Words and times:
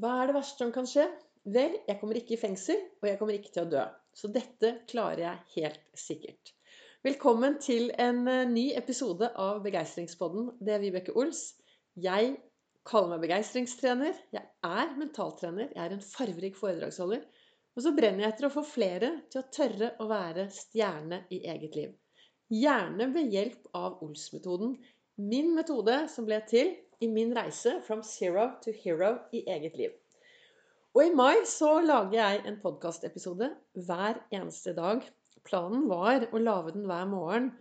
Hva 0.00 0.10
er 0.22 0.30
det 0.30 0.34
verste 0.38 0.64
som 0.64 0.70
kan 0.72 0.86
skje? 0.88 1.02
Vel, 1.52 1.74
jeg 1.84 1.98
kommer 2.00 2.16
ikke 2.16 2.32
i 2.32 2.40
fengsel, 2.40 2.78
og 3.02 3.06
jeg 3.10 3.18
kommer 3.20 3.36
ikke 3.36 3.50
til 3.52 3.66
å 3.66 3.70
dø. 3.74 3.82
Så 4.16 4.30
dette 4.32 4.70
klarer 4.88 5.20
jeg 5.20 5.42
helt 5.56 5.82
sikkert. 6.00 6.52
Velkommen 7.04 7.58
til 7.60 7.90
en 8.00 8.22
eh, 8.30 8.46
ny 8.48 8.70
episode 8.78 9.28
av 9.36 9.60
Begeistringspodden. 9.66 10.46
Det 10.64 10.72
er 10.72 10.80
Vibeke 10.80 11.12
Ols. 11.20 11.42
Jeg 12.00 12.38
kaller 12.88 13.12
meg 13.12 13.26
begeistringstrener. 13.26 14.16
Jeg 14.32 14.48
er 14.64 14.94
mentaltrener. 14.96 15.68
Jeg 15.74 15.82
er 15.84 15.96
en 15.98 16.06
farverik 16.06 16.56
foredragsholder. 16.56 17.26
Og 17.76 17.84
så 17.84 17.92
brenner 17.96 18.24
jeg 18.24 18.32
etter 18.32 18.48
å 18.48 18.54
få 18.54 18.64
flere 18.64 19.10
til 19.28 19.42
å 19.42 19.48
tørre 19.52 19.92
å 20.00 20.08
være 20.08 20.46
stjerne 20.56 21.20
i 21.36 21.42
eget 21.52 21.76
liv. 21.76 21.92
Gjerne 22.48 23.10
ved 23.12 23.28
hjelp 23.36 23.68
av 23.76 24.00
Ols-metoden. 24.06 24.78
Min 25.20 25.52
metode 25.58 26.06
som 26.08 26.24
ble 26.24 26.40
til 26.48 26.72
i 27.02 27.08
min 27.10 27.34
reise 27.36 27.78
from 27.86 28.04
zero 28.06 28.52
to 28.64 28.74
hero 28.84 29.16
i 29.34 29.42
eget 29.50 29.76
liv. 29.80 29.98
Og 30.92 31.06
i 31.06 31.14
mai 31.16 31.42
så 31.48 31.78
lager 31.80 32.18
jeg 32.18 32.42
en 32.46 32.60
podkastepisode 32.62 33.48
hver 33.88 34.22
eneste 34.30 34.74
dag. 34.76 35.04
Planen 35.46 35.86
var 35.90 36.28
å 36.30 36.40
lage 36.40 36.74
den 36.76 36.86
hver 36.88 37.06
morgen. 37.08 37.52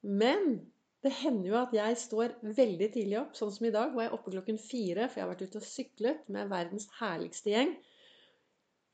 Men 0.00 0.60
det 1.02 1.12
hender 1.20 1.50
jo 1.50 1.58
at 1.60 1.74
jeg 1.74 1.98
står 2.00 2.36
veldig 2.42 2.88
tidlig 2.94 3.18
opp. 3.20 3.36
Sånn 3.38 3.52
som 3.54 3.66
i 3.66 3.74
dag 3.74 3.94
var 3.94 4.06
jeg 4.06 4.14
oppe 4.16 4.34
klokken 4.34 4.60
fire, 4.62 5.08
for 5.08 5.20
jeg 5.20 5.26
har 5.26 5.32
vært 5.32 5.46
ute 5.46 5.60
og 5.60 5.66
syklet 5.66 6.28
med 6.34 6.50
verdens 6.52 6.88
herligste 7.00 7.54
gjeng. 7.54 7.74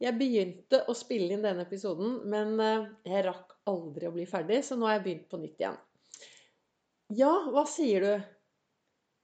Jeg 0.02 0.18
begynte 0.18 0.82
å 0.90 0.96
spille 0.96 1.37
inn 1.37 1.45
denne 1.45 1.65
episoden, 1.65 2.23
men 2.29 2.56
eh, 2.60 2.88
jeg 3.09 3.24
rakk 3.29 3.54
aldri 3.70 4.09
å 4.09 4.15
bli 4.16 4.26
ferdig, 4.29 4.60
så 4.66 4.76
nå 4.76 4.88
har 4.88 4.98
jeg 4.98 5.04
begynt 5.04 5.29
på 5.30 5.40
nytt 5.40 5.60
igjen. 5.60 5.79
Ja, 7.15 7.32
hva 7.52 7.62
sier 7.68 8.04
du? 8.04 8.34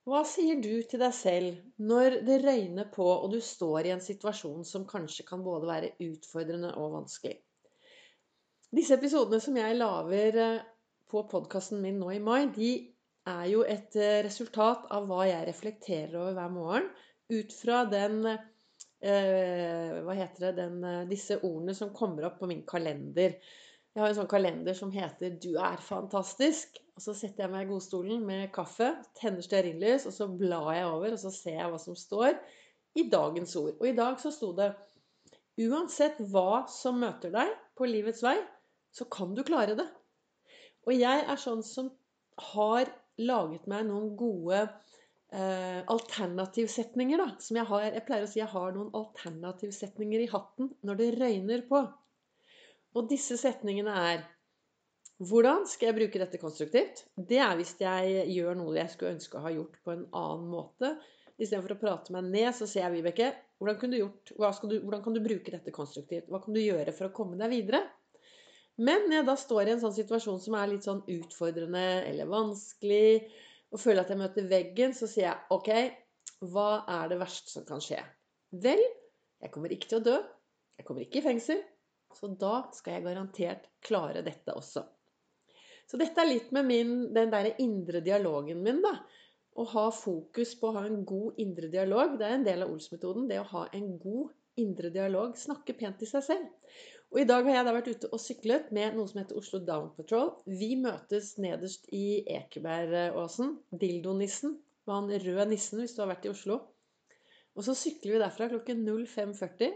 Hva 0.08 0.22
sier 0.24 0.60
du 0.64 0.72
til 0.88 1.02
deg 1.02 1.12
selv 1.12 1.58
når 1.90 2.22
det 2.24 2.40
røyner 2.40 2.88
på 2.92 3.04
og 3.12 3.28
du 3.34 3.40
står 3.44 3.86
i 3.86 3.92
en 3.94 4.02
situasjon 4.02 4.64
som 4.64 4.86
kanskje 4.88 5.26
kan 5.28 5.42
både 5.44 5.68
være 5.68 5.90
utfordrende 6.06 6.72
og 6.80 6.94
vanskelig? 6.94 7.36
Disse 8.70 8.96
episodene 8.96 9.42
som 9.44 9.58
jeg 9.58 9.76
lager 9.76 10.38
eh, 10.40 10.64
på 11.10 11.24
podkasten 11.28 11.82
min 11.82 11.98
nå 12.00 12.12
i 12.14 12.20
mai, 12.22 12.46
de 12.54 12.70
er 13.28 13.46
jo 13.50 13.64
et 13.66 13.96
eh, 13.98 14.20
resultat 14.24 14.86
av 14.94 15.08
hva 15.10 15.24
jeg 15.28 15.48
reflekterer 15.50 16.16
over 16.16 16.36
hver 16.38 16.52
morgen 16.54 16.86
ut 17.30 17.52
fra 17.54 17.82
den 17.90 18.22
eh, 18.30 19.98
Hva 20.06 20.14
heter 20.16 20.46
det 20.46 20.54
den, 20.62 21.08
Disse 21.10 21.40
ordene 21.42 21.74
som 21.76 21.92
kommer 21.96 22.30
opp 22.30 22.40
på 22.40 22.48
min 22.48 22.64
kalender. 22.68 23.36
Jeg 23.94 24.04
har 24.04 24.12
en 24.12 24.18
sånn 24.20 24.30
kalender 24.30 24.76
som 24.78 24.92
heter 24.94 25.32
'Du 25.42 25.56
er 25.58 25.80
fantastisk'. 25.82 26.78
Og 26.94 27.02
så 27.02 27.14
setter 27.16 27.44
jeg 27.44 27.50
meg 27.50 27.66
i 27.66 27.70
godstolen 27.70 28.24
med 28.26 28.52
kaffe, 28.52 28.90
tenner 29.16 29.40
stearinlys, 29.40 30.04
og 30.06 30.12
så 30.12 30.26
blar 30.28 30.74
jeg 30.76 30.86
over, 30.86 31.12
og 31.12 31.18
så 31.18 31.30
ser 31.32 31.56
jeg 31.56 31.70
hva 31.72 31.78
som 31.80 31.96
står 31.96 32.34
i 32.94 33.06
dagens 33.08 33.56
ord. 33.56 33.74
Og 33.80 33.86
i 33.88 33.96
dag 33.96 34.20
så 34.20 34.32
sto 34.34 34.52
det 34.52 34.74
Uansett 35.60 36.20
hva 36.32 36.66
som 36.72 37.00
møter 37.02 37.32
deg 37.34 37.50
på 37.76 37.88
livets 37.88 38.22
vei, 38.24 38.36
så 38.92 39.04
kan 39.12 39.34
du 39.34 39.42
klare 39.44 39.74
det. 39.76 39.86
Og 40.86 40.94
jeg 40.96 41.24
er 41.26 41.40
sånn 41.40 41.62
som 41.66 41.90
har 42.52 42.88
laget 43.20 43.66
meg 43.68 43.84
noen 43.88 44.14
gode 44.16 44.60
eh, 44.62 45.80
alternativsetninger, 45.84 47.20
da. 47.20 47.34
Som 47.42 47.58
jeg 47.60 47.68
har 47.68 47.88
Jeg 47.90 48.04
pleier 48.06 48.24
å 48.24 48.30
si 48.30 48.40
jeg 48.40 48.52
har 48.54 48.72
noen 48.76 48.94
alternativsetninger 48.96 50.24
i 50.24 50.30
hatten 50.32 50.72
når 50.86 51.02
det 51.02 51.10
røyner 51.18 51.66
på. 51.68 51.82
Og 52.96 53.08
disse 53.10 53.38
setningene 53.40 53.94
er 54.10 54.28
Hvordan 55.20 55.66
skal 55.68 55.90
jeg 55.90 55.96
bruke 55.98 56.20
dette 56.22 56.38
konstruktivt? 56.40 57.02
Det 57.14 57.36
er 57.44 57.52
hvis 57.58 57.74
jeg 57.76 58.22
gjør 58.32 58.54
noe 58.56 58.78
jeg 58.78 58.88
skulle 58.88 59.18
ønske 59.18 59.36
å 59.36 59.42
ha 59.44 59.50
gjort 59.52 59.74
på 59.84 59.92
en 59.92 60.06
annen 60.16 60.46
måte. 60.48 60.94
Istedenfor 61.36 61.74
å 61.74 61.80
prate 61.82 62.14
meg 62.14 62.30
ned, 62.32 62.48
så 62.56 62.64
sier 62.64 62.86
jeg 62.86 62.94
Vibeke, 62.94 63.28
hvordan, 63.60 63.96
gjort, 63.98 64.32
du, 64.32 64.78
hvordan 64.80 65.02
kan 65.04 65.16
du 65.16 65.20
bruke 65.24 65.52
dette 65.52 65.74
konstruktivt? 65.76 66.30
Hva 66.32 66.40
kan 66.40 66.56
du 66.56 66.60
gjøre 66.62 66.94
for 66.96 67.10
å 67.10 67.14
komme 67.16 67.36
deg 67.40 67.52
videre? 67.52 67.82
Men 68.80 69.12
jeg 69.12 69.26
da 69.28 69.34
står 69.36 69.68
i 69.68 69.74
en 69.74 69.82
sånn 69.82 69.96
situasjon 69.96 70.40
som 70.40 70.56
er 70.56 70.70
litt 70.70 70.88
sånn 70.88 71.02
utfordrende 71.04 71.84
eller 72.08 72.28
vanskelig, 72.30 73.26
og 73.70 73.82
føler 73.82 74.02
at 74.06 74.12
jeg 74.14 74.20
møter 74.22 74.48
veggen, 74.48 74.96
så 74.96 75.08
sier 75.08 75.26
jeg 75.26 75.52
OK, 75.52 75.68
hva 76.48 76.70
er 76.88 77.12
det 77.12 77.20
verste 77.20 77.52
som 77.52 77.68
kan 77.68 77.84
skje? 77.84 78.00
Vel, 78.64 78.80
jeg 79.44 79.52
kommer 79.52 79.76
ikke 79.76 79.92
til 79.92 80.00
å 80.00 80.06
dø. 80.08 80.16
Jeg 80.80 80.88
kommer 80.88 81.04
ikke 81.04 81.20
i 81.20 81.26
fengsel. 81.28 81.60
Så 82.16 82.32
da 82.40 82.64
skal 82.74 82.98
jeg 82.98 83.06
garantert 83.06 83.68
klare 83.86 84.24
dette 84.26 84.54
også. 84.56 84.84
Så 85.90 85.98
dette 85.98 86.22
er 86.22 86.28
litt 86.28 86.50
med 86.54 86.68
min, 86.68 86.92
den 87.14 87.32
derre 87.32 87.56
indre 87.62 88.02
dialogen 88.04 88.62
min, 88.62 88.82
da. 88.84 88.94
Å 89.58 89.64
ha 89.72 89.88
fokus 89.90 90.52
på 90.58 90.68
å 90.68 90.76
ha 90.76 90.84
en 90.86 91.02
god 91.06 91.38
indre 91.42 91.70
dialog. 91.72 92.14
Det 92.18 92.28
er 92.28 92.36
en 92.36 92.46
del 92.46 92.62
av 92.62 92.70
Ols-metoden. 92.70 93.26
Det 93.30 93.40
å 93.40 93.48
ha 93.50 93.64
en 93.74 93.88
god 93.98 94.30
indre 94.62 94.92
dialog. 94.94 95.34
Snakke 95.38 95.74
pent 95.78 95.98
til 96.00 96.10
seg 96.10 96.26
selv. 96.28 96.76
Og 97.10 97.18
i 97.24 97.26
dag 97.26 97.42
har 97.48 97.56
jeg 97.56 97.66
da 97.66 97.74
vært 97.74 97.90
ute 97.90 98.10
og 98.14 98.22
syklet 98.22 98.68
med 98.76 98.94
noe 98.94 99.10
som 99.10 99.18
heter 99.18 99.38
Oslo 99.40 99.58
Down 99.66 99.88
Patrol. 99.96 100.30
Vi 100.46 100.76
møtes 100.78 101.32
nederst 101.42 101.88
i 101.90 102.22
Ekebergåsen. 102.38 103.56
Dildonissen. 103.82 104.60
var 104.86 105.02
Han 105.02 105.10
røde 105.10 105.48
nissen, 105.50 105.82
hvis 105.82 105.96
du 105.96 106.04
har 106.04 106.12
vært 106.12 106.28
i 106.28 106.30
Oslo. 106.30 106.60
Og 107.58 107.66
så 107.66 107.74
sykler 107.74 108.14
vi 108.14 108.22
derfra 108.22 108.46
klokken 108.52 108.86
05.40. 108.86 109.74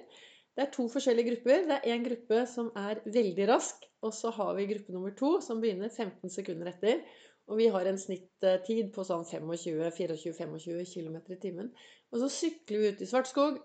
Det 0.54 0.62
er 0.62 0.72
to 0.74 0.86
forskjellige 0.90 1.32
grupper. 1.32 1.66
Det 1.68 1.76
er 1.76 1.94
én 1.94 2.04
gruppe 2.06 2.44
som 2.46 2.70
er 2.78 3.02
veldig 3.04 3.46
rask, 3.50 3.86
og 4.06 4.14
så 4.14 4.30
har 4.36 4.54
vi 4.54 4.68
gruppe 4.70 4.94
nummer 4.94 5.14
to 5.18 5.36
som 5.42 5.62
begynner 5.62 5.90
15 5.90 6.30
sekunder 6.30 6.70
etter. 6.70 7.02
Og 7.50 7.58
vi 7.60 7.66
har 7.68 7.84
en 7.88 7.98
snittid 8.00 8.92
på 8.94 9.04
sånn 9.04 9.26
25-24-25 9.28 10.94
km 10.94 11.16
i 11.34 11.40
timen. 11.42 11.72
Og 12.14 12.22
så 12.22 12.30
sykler 12.32 12.80
vi 12.80 12.92
ut 12.94 13.02
i 13.04 13.08
Svartskog, 13.10 13.58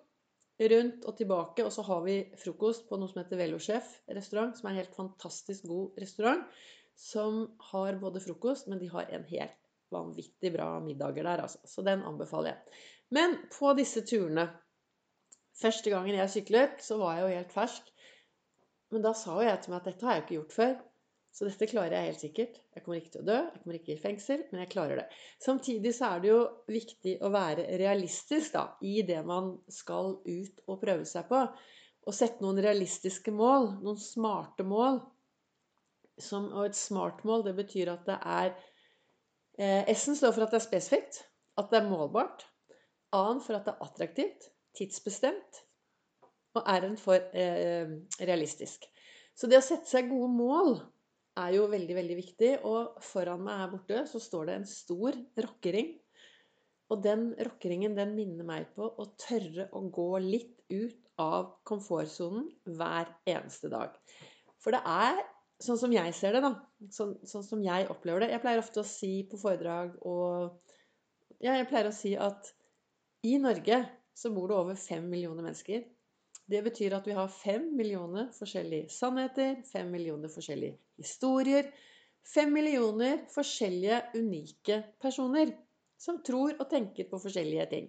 rundt 0.60 1.06
og 1.08 1.16
tilbake, 1.16 1.64
og 1.64 1.72
så 1.72 1.86
har 1.88 2.02
vi 2.04 2.18
frokost 2.42 2.90
på 2.90 2.98
noe 3.00 3.08
som 3.12 3.22
heter 3.22 3.40
Velosjef 3.40 3.94
restaurant, 4.12 4.58
som 4.58 4.68
er 4.68 4.74
en 4.74 4.82
helt 4.82 4.98
fantastisk 4.98 5.70
god 5.70 6.02
restaurant. 6.04 6.44
Som 7.00 7.46
har 7.70 7.96
både 8.02 8.20
frokost, 8.20 8.68
men 8.68 8.82
de 8.82 8.90
har 8.92 9.08
en 9.16 9.24
helt 9.30 9.56
vanvittig 9.94 10.52
bra 10.52 10.74
middager 10.84 11.24
der, 11.24 11.46
altså. 11.46 11.62
Så 11.64 11.86
den 11.86 12.04
anbefaler 12.04 12.52
jeg. 12.52 12.82
Men 13.16 13.38
på 13.54 13.72
disse 13.78 14.04
turene 14.06 14.50
Første 15.60 15.92
gangen 15.92 16.16
jeg 16.16 16.32
syklet, 16.32 16.78
så 16.84 16.98
var 17.02 17.18
jeg 17.18 17.26
jo 17.26 17.40
helt 17.40 17.56
fersk. 17.56 17.90
Men 18.94 19.04
da 19.04 19.12
sa 19.18 19.36
jo 19.38 19.46
jeg 19.46 19.60
til 19.64 19.74
meg 19.74 19.82
at 19.82 19.90
dette 19.92 20.08
har 20.08 20.16
jeg 20.16 20.24
ikke 20.26 20.38
gjort 20.38 20.56
før. 20.56 20.78
Så 21.36 21.46
dette 21.46 21.68
klarer 21.70 21.94
jeg 21.94 22.08
helt 22.08 22.24
sikkert. 22.24 22.56
Jeg 22.74 22.84
kommer 22.84 23.00
ikke 23.00 23.12
til 23.14 23.22
å 23.22 23.28
dø, 23.28 23.36
jeg 23.38 23.62
kommer 23.64 23.78
ikke 23.78 23.94
i 23.94 24.00
fengsel, 24.02 24.46
men 24.50 24.64
jeg 24.64 24.72
klarer 24.72 25.02
det. 25.02 25.06
Samtidig 25.44 25.92
så 25.96 26.14
er 26.14 26.24
det 26.24 26.32
jo 26.32 26.40
viktig 26.72 27.14
å 27.22 27.30
være 27.34 27.68
realistisk 27.80 28.56
da, 28.56 28.64
i 28.82 29.04
det 29.06 29.20
man 29.28 29.54
skal 29.72 30.16
ut 30.26 30.64
og 30.66 30.80
prøve 30.82 31.06
seg 31.08 31.28
på. 31.30 31.44
Og 32.10 32.16
sette 32.16 32.42
noen 32.44 32.62
realistiske 32.64 33.34
mål, 33.36 33.70
noen 33.84 34.00
smarte 34.02 34.66
mål. 34.66 35.04
Som, 36.20 36.50
og 36.52 36.66
et 36.66 36.76
smart 36.76 37.22
mål, 37.28 37.46
det 37.46 37.54
betyr 37.60 37.94
at 37.94 38.08
det 38.08 38.18
er 38.28 38.50
eh, 39.60 39.92
S-en 39.94 40.18
står 40.20 40.34
for 40.36 40.48
at 40.48 40.56
det 40.56 40.60
er 40.60 40.66
spesifikt, 40.66 41.22
at 41.62 41.70
det 41.72 41.80
er 41.80 41.92
målbart. 41.92 42.48
A-en 43.16 43.40
for 43.44 43.56
at 43.56 43.68
det 43.68 43.76
er 43.76 43.86
attraktivt 43.86 44.50
tidsbestemt, 44.78 45.64
og 46.58 46.66
R-en 46.66 46.98
for 47.00 47.22
eh, 47.38 47.92
realistisk. 48.22 48.86
Så 49.38 49.48
det 49.48 49.60
å 49.60 49.64
sette 49.64 49.88
seg 49.88 50.10
gode 50.12 50.30
mål 50.34 50.74
er 51.40 51.56
jo 51.56 51.68
veldig, 51.72 51.96
veldig 51.96 52.18
viktig. 52.20 52.52
Og 52.68 53.00
foran 53.06 53.44
meg 53.46 53.62
her 53.62 53.74
borte 53.74 54.04
så 54.10 54.22
står 54.22 54.50
det 54.50 54.58
en 54.60 54.70
stor 54.70 55.18
rockering. 55.46 55.94
Og 56.90 57.04
den 57.06 57.30
rockeringen 57.46 57.96
den 57.98 58.16
minner 58.18 58.48
meg 58.48 58.72
på 58.76 58.88
å 58.90 59.12
tørre 59.22 59.70
å 59.78 59.84
gå 59.94 60.10
litt 60.26 60.58
ut 60.74 61.12
av 61.22 61.54
komfortsonen 61.68 62.48
hver 62.80 63.12
eneste 63.30 63.70
dag. 63.72 63.94
For 64.60 64.76
det 64.76 64.82
er 64.90 65.22
sånn 65.64 65.80
som 65.80 65.94
jeg 65.94 66.16
ser 66.16 66.36
det, 66.36 66.44
da. 66.44 66.54
Sånn, 66.96 67.14
sånn, 67.28 67.46
som 67.46 67.62
jeg 67.64 67.88
opplever 67.92 68.24
det. 68.24 68.32
Jeg 68.34 68.44
pleier 68.44 68.62
ofte 68.64 68.82
å 68.82 68.88
si 68.88 69.14
på 69.30 69.40
foredrag 69.42 69.96
og 70.08 70.58
Ja, 71.40 71.54
jeg 71.56 71.70
pleier 71.70 71.88
å 71.88 71.96
si 71.96 72.18
at 72.20 72.50
i 73.24 73.38
Norge 73.40 73.78
så 74.20 74.32
bor 74.36 74.52
det 74.52 74.58
over 74.60 74.80
fem 74.80 75.06
millioner 75.08 75.46
mennesker. 75.46 75.86
Det 76.50 76.60
betyr 76.66 76.96
at 76.98 77.08
vi 77.08 77.16
har 77.16 77.30
fem 77.32 77.70
millioner 77.78 78.32
forskjellige 78.36 78.90
sannheter, 78.92 79.62
fem 79.70 79.92
millioner 79.94 80.32
forskjellige 80.34 80.76
historier, 81.00 81.70
fem 82.26 82.52
millioner 82.54 83.22
forskjellige 83.32 84.02
unike 84.18 84.82
personer 85.02 85.54
som 86.00 86.20
tror 86.26 86.56
og 86.58 86.68
tenker 86.72 87.08
på 87.10 87.20
forskjellige 87.22 87.68
ting. 87.72 87.88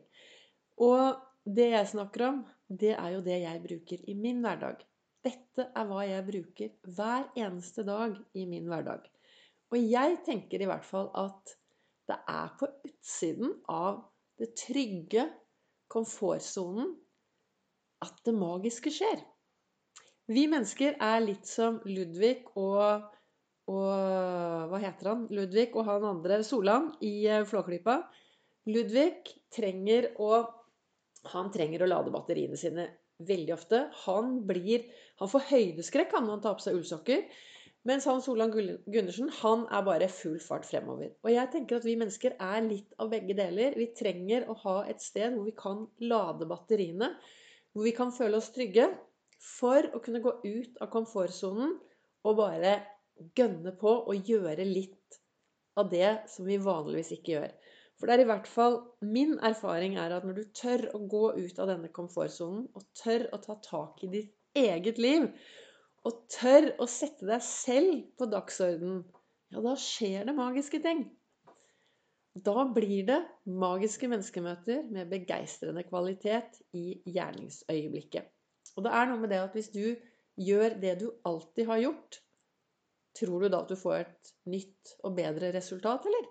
Og 0.83 1.19
det 1.45 1.71
jeg 1.73 1.91
snakker 1.95 2.27
om, 2.29 2.43
det 2.69 2.95
er 2.97 3.17
jo 3.17 3.25
det 3.27 3.41
jeg 3.43 3.63
bruker 3.65 4.05
i 4.11 4.15
min 4.19 4.43
hverdag. 4.45 4.85
Dette 5.25 5.67
er 5.77 5.89
hva 5.89 6.05
jeg 6.07 6.27
bruker 6.29 6.95
hver 6.97 7.27
eneste 7.39 7.85
dag 7.85 8.15
i 8.39 8.47
min 8.49 8.69
hverdag. 8.71 9.09
Og 9.71 9.79
jeg 9.79 10.21
tenker 10.27 10.63
i 10.63 10.69
hvert 10.69 10.87
fall 10.87 11.11
at 11.19 11.57
det 12.11 12.17
er 12.29 12.55
på 12.59 12.69
utsiden 12.87 13.53
av 13.71 14.01
det 14.41 14.55
trygge, 14.59 15.29
komfortsonen 15.91 16.95
at 18.05 18.23
det 18.25 18.35
magiske 18.37 18.93
skjer. 18.95 19.21
Vi 20.31 20.47
mennesker 20.51 20.95
er 21.03 21.25
litt 21.25 21.49
som 21.51 21.81
Ludvig 21.91 22.37
og, 22.55 23.09
og 23.71 24.71
Hva 24.71 24.81
heter 24.83 25.11
han? 25.11 25.27
Ludvig 25.35 25.71
og 25.75 25.89
han 25.89 26.07
andre 26.07 26.41
Solan 26.47 26.93
i 27.03 27.27
eh, 27.27 27.43
Flåklypa. 27.49 27.99
Ludvig 28.71 29.11
trenger 29.53 30.13
å 30.23 30.47
han 31.29 31.51
trenger 31.53 31.83
å 31.85 31.89
lade 31.91 32.13
batteriene 32.15 32.57
sine 32.57 32.87
veldig 33.29 33.53
ofte. 33.53 33.83
Han, 34.07 34.39
blir, 34.49 34.87
han 35.21 35.29
får 35.29 35.49
høydeskrekk 35.51 36.15
han 36.17 36.25
når 36.27 36.39
han 36.39 36.45
tar 36.47 36.57
på 36.57 36.65
seg 36.65 36.79
ullsokker. 36.79 37.27
Mens 37.89 38.05
han 38.05 38.21
Solan 38.21 38.51
Gundersen 38.53 39.31
han 39.41 39.63
er 39.73 39.85
bare 39.87 40.09
full 40.13 40.37
fart 40.45 40.67
fremover. 40.69 41.15
Og 41.25 41.33
jeg 41.33 41.49
tenker 41.55 41.79
at 41.79 41.87
vi 41.89 41.97
mennesker 41.97 42.37
er 42.37 42.61
litt 42.67 42.93
av 43.01 43.09
begge 43.13 43.37
deler. 43.39 43.77
Vi 43.79 43.89
trenger 43.97 44.45
å 44.53 44.57
ha 44.67 44.75
et 44.91 45.01
sted 45.01 45.33
hvor 45.33 45.47
vi 45.49 45.55
kan 45.57 45.87
lade 46.05 46.49
batteriene. 46.51 47.15
Hvor 47.73 47.87
vi 47.87 47.95
kan 47.97 48.13
føle 48.13 48.37
oss 48.37 48.51
trygge 48.53 48.91
for 49.41 49.89
å 49.97 50.03
kunne 50.05 50.21
gå 50.21 50.35
ut 50.45 50.81
av 50.85 50.91
komfortsonen 50.93 51.79
og 52.29 52.37
bare 52.37 52.75
gønne 53.37 53.73
på 53.81 53.93
og 54.11 54.29
gjøre 54.29 54.67
litt 54.69 55.21
av 55.81 55.89
det 55.93 56.11
som 56.29 56.49
vi 56.49 56.61
vanligvis 56.61 57.15
ikke 57.17 57.37
gjør. 57.39 57.55
For 58.01 58.09
det 58.09 58.17
er 58.17 58.25
i 58.25 58.29
hvert 58.31 58.49
fall 58.49 58.79
min 59.05 59.35
erfaring 59.45 59.97
er 60.01 60.13
at 60.17 60.27
når 60.27 60.39
du 60.39 60.45
tør 60.57 60.87
å 60.97 61.01
gå 61.09 61.25
ut 61.37 61.59
av 61.61 61.69
denne 61.69 61.91
komfortsonen, 61.93 62.67
og 62.73 62.87
tør 62.97 63.27
å 63.33 63.41
ta 63.45 63.57
tak 63.65 64.05
i 64.05 64.13
ditt 64.13 64.31
eget 64.57 65.01
liv, 65.01 65.29
og 66.09 66.21
tør 66.33 66.71
å 66.81 66.87
sette 66.89 67.27
deg 67.29 67.43
selv 67.45 68.05
på 68.19 68.29
dagsordenen, 68.31 69.03
ja, 69.51 69.61
da 69.65 69.75
skjer 69.79 70.29
det 70.29 70.37
magiske 70.37 70.81
ting. 70.85 71.05
Da 72.39 72.65
blir 72.71 73.03
det 73.09 73.19
magiske 73.45 74.09
menneskemøter 74.09 74.85
med 74.95 75.11
begeistrende 75.11 75.83
kvalitet 75.89 76.61
i 76.79 77.01
gjerningsøyeblikket. 77.11 78.29
Og 78.79 78.87
det 78.87 78.93
er 78.95 79.09
noe 79.11 79.21
med 79.21 79.33
det 79.35 79.41
at 79.43 79.57
hvis 79.59 79.73
du 79.75 79.83
gjør 80.41 80.77
det 80.81 80.95
du 81.01 81.09
alltid 81.27 81.67
har 81.69 81.83
gjort, 81.83 82.21
tror 83.19 83.43
du 83.43 83.51
da 83.51 83.65
at 83.65 83.73
du 83.73 83.77
får 83.77 83.97
et 84.05 84.31
nytt 84.53 84.95
og 85.03 85.17
bedre 85.19 85.51
resultat, 85.57 86.07
eller? 86.07 86.29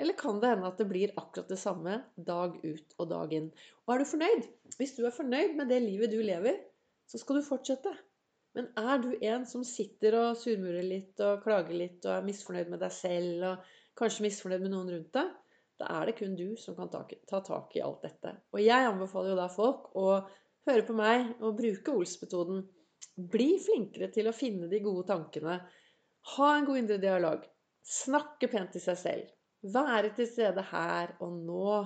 Eller 0.00 0.16
kan 0.16 0.38
det 0.40 0.52
hende 0.52 0.68
at 0.68 0.78
det 0.80 0.88
blir 0.88 1.16
akkurat 1.16 1.48
det 1.50 1.58
samme 1.60 1.96
dag 2.16 2.54
ut 2.60 2.94
og 3.00 3.08
dag 3.10 3.32
inn? 3.36 3.48
Og 3.86 3.94
er 3.94 4.02
du 4.04 4.10
fornøyd? 4.12 4.46
Hvis 4.76 4.94
du 4.96 5.02
er 5.08 5.16
fornøyd 5.16 5.56
med 5.58 5.72
det 5.72 5.80
livet 5.84 6.12
du 6.12 6.20
lever, 6.24 6.60
så 7.08 7.20
skal 7.20 7.40
du 7.40 7.48
fortsette. 7.48 7.92
Men 8.58 8.70
er 8.80 8.98
du 9.02 9.12
en 9.14 9.44
som 9.46 9.62
sitter 9.66 10.16
og 10.18 10.38
surmurer 10.40 10.82
litt 10.86 11.20
og 11.22 11.44
klager 11.44 11.76
litt 11.76 12.06
og 12.06 12.16
er 12.16 12.26
misfornøyd 12.26 12.72
med 12.72 12.82
deg 12.82 12.94
selv 12.94 13.46
og 13.52 13.68
kanskje 14.00 14.26
misfornøyd 14.26 14.64
med 14.64 14.72
noen 14.74 14.90
rundt 14.94 15.14
deg, 15.14 15.30
da 15.80 15.88
er 15.96 16.10
det 16.10 16.16
kun 16.18 16.34
du 16.36 16.56
som 16.60 16.76
kan 16.76 16.90
ta, 16.92 17.04
ta 17.30 17.40
tak 17.46 17.76
i 17.76 17.82
alt 17.84 18.02
dette. 18.04 18.34
Og 18.52 18.60
jeg 18.62 18.88
anbefaler 18.88 19.32
jo 19.32 19.38
da 19.38 19.48
folk 19.52 19.88
å 19.96 20.08
høre 20.68 20.84
på 20.86 20.96
meg 20.96 21.30
og 21.40 21.56
bruke 21.60 21.94
Ols-metoden. 21.94 22.64
Bli 23.32 23.54
flinkere 23.62 24.10
til 24.12 24.28
å 24.28 24.36
finne 24.36 24.68
de 24.68 24.82
gode 24.84 25.06
tankene. 25.08 25.56
Ha 26.34 26.48
en 26.56 26.66
god 26.68 26.82
indre 26.82 26.98
dialog. 27.00 27.46
Snakke 27.80 28.50
pent 28.52 28.74
til 28.74 28.84
seg 28.84 28.98
selv. 29.00 29.30
Være 29.72 30.12
til 30.16 30.28
stede 30.28 30.64
her 30.72 31.14
og 31.24 31.38
nå. 31.46 31.78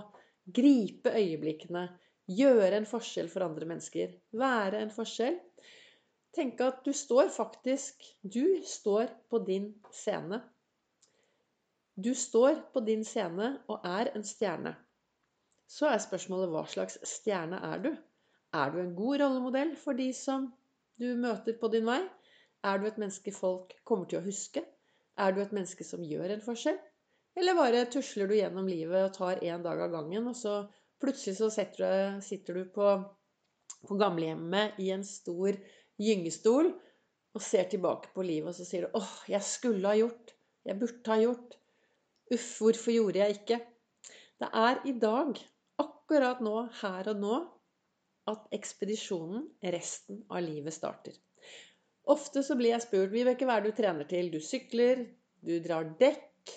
Gripe 0.55 1.15
øyeblikkene. 1.15 1.87
Gjøre 2.35 2.81
en 2.81 2.89
forskjell 2.89 3.31
for 3.31 3.47
andre 3.47 3.69
mennesker. 3.69 4.19
Være 4.41 4.83
en 4.83 4.93
forskjell. 4.95 5.39
Tenke 6.35 6.67
at 6.67 6.83
du 6.85 6.93
står 6.93 7.29
faktisk 7.31 8.03
Du 8.23 8.63
står 8.67 9.13
på 9.31 9.39
din 9.47 9.71
scene. 9.93 10.41
Du 11.95 12.11
står 12.15 12.59
på 12.75 12.81
din 12.83 13.05
scene 13.07 13.53
og 13.71 13.87
er 13.87 14.11
en 14.17 14.25
stjerne. 14.27 14.75
Så 15.71 15.87
er 15.87 16.03
spørsmålet 16.03 16.51
hva 16.51 16.65
slags 16.69 16.99
stjerne 17.07 17.61
er 17.71 17.85
du? 17.85 17.93
Er 18.55 18.71
du 18.71 18.81
en 18.83 18.97
god 18.99 19.23
rollemodell 19.23 19.77
for 19.79 19.99
de 19.99 20.11
som 20.15 20.49
du 20.99 21.07
møter 21.19 21.57
på 21.61 21.71
din 21.71 21.87
vei? 21.87 22.01
Er 22.65 22.81
du 22.81 22.89
et 22.89 22.99
menneske 22.99 23.33
folk 23.35 23.73
kommer 23.87 24.11
til 24.11 24.19
å 24.19 24.27
huske? 24.27 24.65
Er 25.19 25.35
du 25.35 25.41
et 25.43 25.55
menneske 25.55 25.87
som 25.87 26.03
gjør 26.03 26.35
en 26.35 26.45
forskjell? 26.45 26.79
Eller 27.39 27.59
bare 27.59 27.87
tusler 27.91 28.31
du 28.31 28.37
gjennom 28.39 28.67
livet 28.71 29.09
og 29.09 29.15
tar 29.17 29.43
én 29.43 29.63
dag 29.63 29.81
av 29.87 29.91
gangen, 29.95 30.29
og 30.31 30.37
så 30.39 30.65
plutselig 31.03 31.37
så 31.39 31.51
sitter 31.51 32.59
du 32.59 32.65
på, 32.75 32.91
på 33.89 33.99
gamlehjemmet 33.99 34.79
i 34.83 34.91
en 34.95 35.03
stor 35.07 35.59
gyngestol 36.01 36.71
og 37.35 37.43
ser 37.43 37.69
tilbake 37.71 38.13
på 38.15 38.23
livet, 38.23 38.51
og 38.53 38.55
så 38.55 38.67
sier 38.67 38.87
du 38.87 38.99
'Åh, 38.99 39.15
jeg 39.29 39.43
skulle 39.43 39.89
ha 39.89 39.97
gjort. 39.99 40.35
Jeg 40.65 40.79
burde 40.81 41.11
ha 41.11 41.19
gjort. 41.21 41.57
Uff, 42.33 42.59
hvorfor 42.59 42.93
gjorde 42.93 43.19
jeg 43.19 43.39
ikke?' 43.39 43.61
Det 44.41 44.49
er 44.53 44.81
i 44.87 44.93
dag, 44.99 45.39
akkurat 45.79 46.41
nå, 46.41 46.69
her 46.83 47.09
og 47.09 47.17
nå, 47.17 47.37
at 48.27 48.49
ekspedisjonen, 48.53 49.49
resten 49.63 50.25
av 50.31 50.43
livet, 50.43 50.75
starter. 50.75 51.15
Ofte 52.05 52.43
så 52.43 52.57
blir 52.57 52.75
jeg 52.75 52.83
spurt 52.83 53.13
'Vibeke, 53.13 53.47
hva 53.47 53.59
er 53.59 53.65
det 53.65 53.73
du 53.73 53.83
trener 53.83 54.09
til?' 54.09 54.33
Du 54.33 54.41
sykler, 54.41 55.07
du 55.45 55.59
drar 55.61 55.85
dekk, 56.01 56.51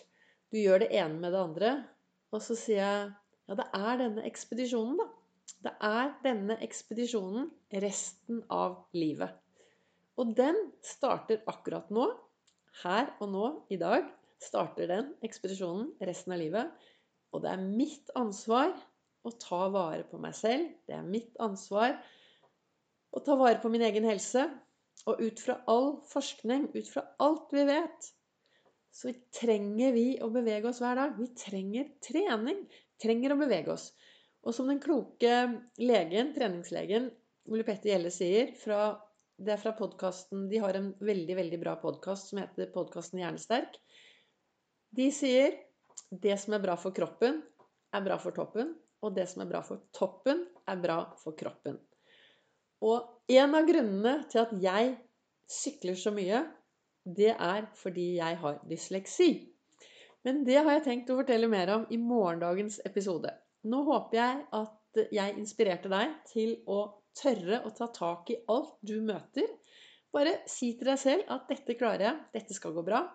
du 0.51 0.57
gjør 0.57 0.79
det 0.79 0.91
ene 0.91 1.19
med 1.19 1.31
det 1.31 1.39
andre. 1.39 1.71
Og 2.31 2.41
så 2.41 2.55
sier 2.55 2.83
jeg 2.83 3.13
ja, 3.47 3.55
det 3.55 3.67
er 3.73 3.97
denne 4.01 4.25
ekspedisjonen, 4.27 4.97
da. 4.99 5.07
Det 5.63 5.73
er 5.83 6.11
denne 6.23 6.57
ekspedisjonen 6.63 7.49
resten 7.83 8.43
av 8.53 8.81
livet. 8.97 9.33
Og 10.17 10.33
den 10.37 10.57
starter 10.85 11.43
akkurat 11.49 11.89
nå. 11.93 12.07
Her 12.83 13.09
og 13.23 13.31
nå, 13.33 13.45
i 13.73 13.77
dag, 13.81 14.05
starter 14.43 14.89
den 14.89 15.09
ekspedisjonen 15.25 15.93
resten 16.05 16.35
av 16.35 16.41
livet. 16.41 16.85
Og 17.33 17.43
det 17.43 17.53
er 17.53 17.63
mitt 17.63 18.11
ansvar 18.19 18.75
å 19.25 19.33
ta 19.41 19.65
vare 19.73 20.05
på 20.07 20.19
meg 20.21 20.35
selv. 20.37 20.69
Det 20.87 20.95
er 20.97 21.07
mitt 21.07 21.37
ansvar 21.43 21.97
å 23.11 23.23
ta 23.23 23.37
vare 23.39 23.61
på 23.63 23.71
min 23.73 23.85
egen 23.87 24.07
helse. 24.07 24.45
Og 25.07 25.21
ut 25.23 25.41
fra 25.41 25.59
all 25.71 25.91
forskning, 26.09 26.69
ut 26.75 26.89
fra 26.91 27.03
alt 27.23 27.53
vi 27.55 27.63
vet, 27.69 28.11
så 28.97 29.13
trenger 29.33 29.93
vi 29.93 30.07
å 30.23 30.29
bevege 30.33 30.69
oss 30.71 30.81
hver 30.81 30.97
dag. 30.97 31.17
Vi 31.19 31.29
trenger 31.37 31.91
trening. 32.03 32.63
Trenger 33.01 33.35
å 33.35 33.39
bevege 33.39 33.75
oss. 33.75 33.91
Og 34.47 34.55
som 34.55 34.69
den 34.71 34.79
kloke 34.79 35.31
legen, 35.75 36.31
treningslegen 36.35 37.09
Ole 37.51 37.65
Petter 37.67 37.91
Gjelle 37.91 38.11
sier 38.15 38.53
fra, 38.55 38.95
Det 39.37 39.51
er 39.53 39.59
fra 39.61 39.73
podkasten 39.77 40.47
De 40.49 40.61
har 40.63 40.77
en 40.79 40.93
veldig, 41.03 41.35
veldig 41.35 41.59
bra 41.61 41.75
podkast 41.81 42.31
som 42.31 42.39
heter 42.39 42.71
podkasten 42.73 43.19
Hjernesterk. 43.19 43.75
De 44.95 45.11
sier 45.11 45.57
det 46.09 46.37
som 46.39 46.55
er 46.55 46.63
bra 46.63 46.77
for 46.79 46.95
kroppen, 46.95 47.41
er 47.93 48.05
bra 48.05 48.17
for 48.17 48.31
toppen. 48.31 48.71
Og 49.03 49.13
det 49.13 49.27
som 49.29 49.43
er 49.43 49.49
bra 49.51 49.61
for 49.61 49.83
toppen, 49.93 50.45
er 50.65 50.79
bra 50.81 51.01
for 51.21 51.35
kroppen. 51.37 51.75
Og 52.81 53.27
en 53.29 53.57
av 53.57 53.67
grunnene 53.67 54.15
til 54.31 54.41
at 54.41 54.55
jeg 54.63 54.95
sykler 55.51 55.99
så 55.99 56.13
mye, 56.15 56.39
det 57.03 57.33
er 57.35 57.67
fordi 57.77 58.15
jeg 58.17 58.39
har 58.41 58.63
dysleksi. 58.67 59.29
Men 60.25 60.41
det 60.47 60.57
har 60.63 60.71
jeg 60.79 60.87
tenkt 60.87 61.11
å 61.11 61.19
fortelle 61.19 61.51
mer 61.51 61.75
om 61.75 61.85
i 61.93 61.99
morgendagens 62.01 62.79
episode. 62.89 63.35
Nå 63.67 63.83
håper 63.87 64.19
jeg 64.19 64.41
at 64.59 65.01
jeg 65.13 65.37
inspirerte 65.37 65.91
deg 65.91 66.15
til 66.29 66.55
å 66.69 66.79
tørre 67.17 67.61
å 67.65 67.71
ta 67.75 67.89
tak 67.93 68.31
i 68.33 68.39
alt 68.53 68.75
du 68.85 68.97
møter. 69.05 69.47
Bare 70.13 70.39
si 70.49 70.73
til 70.77 70.89
deg 70.91 70.99
selv 71.01 71.31
at 71.33 71.47
'dette 71.49 71.77
klarer 71.79 72.05
jeg. 72.07 72.19
Dette 72.33 72.57
skal 72.57 72.75
gå 72.75 72.83
bra'. 72.87 73.05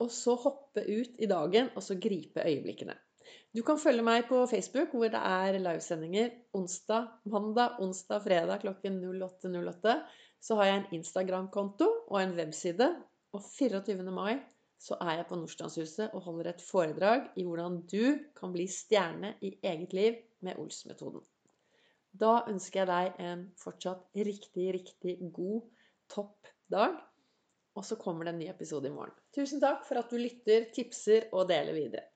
Og 0.00 0.10
så 0.12 0.34
hoppe 0.44 0.84
ut 0.86 1.18
i 1.20 1.28
dagen 1.28 1.70
og 1.74 1.82
så 1.84 1.96
gripe 2.00 2.44
øyeblikkene. 2.44 2.96
Du 3.54 3.62
kan 3.66 3.78
følge 3.78 4.02
meg 4.02 4.28
på 4.28 4.46
Facebook, 4.46 4.94
hvor 4.94 5.10
det 5.12 5.20
er 5.20 5.58
livesendinger 5.58 6.30
onsdag, 6.54 7.08
mandag, 7.24 7.80
onsdag, 7.82 8.22
fredag 8.24 8.62
klokken 8.62 9.00
08.08 9.02 9.96
så 10.40 10.56
har 10.56 10.70
jeg 10.70 10.78
en 10.78 11.00
Instagram-konto 11.00 11.88
og 12.08 12.16
en 12.22 12.36
webside. 12.38 12.88
Og 13.36 13.42
24. 13.44 14.02
mai 14.10 14.40
så 14.80 14.96
er 15.04 15.18
jeg 15.18 15.26
på 15.28 15.36
Nordstrandshuset 15.36 16.14
og 16.16 16.24
holder 16.24 16.54
et 16.54 16.62
foredrag 16.64 17.26
i 17.36 17.44
hvordan 17.44 17.82
du 17.90 18.16
kan 18.36 18.52
bli 18.54 18.64
stjerne 18.70 19.34
i 19.44 19.52
eget 19.62 19.92
liv 19.96 20.16
med 20.46 20.56
Ols-metoden. 20.62 21.20
Da 22.10 22.40
ønsker 22.50 22.80
jeg 22.80 22.88
deg 22.90 23.20
en 23.22 23.42
fortsatt 23.60 24.08
riktig, 24.16 24.70
riktig 24.74 25.18
god, 25.36 25.68
topp 26.10 26.48
dag. 26.72 26.96
Og 27.78 27.84
så 27.86 27.98
kommer 28.00 28.26
det 28.26 28.34
en 28.34 28.40
ny 28.40 28.48
episode 28.50 28.88
i 28.88 28.94
morgen. 28.94 29.14
Tusen 29.36 29.60
takk 29.62 29.84
for 29.86 30.00
at 30.00 30.10
du 30.10 30.16
lytter, 30.18 30.66
tipser 30.74 31.28
og 31.30 31.46
deler 31.52 31.76
videre. 31.76 32.10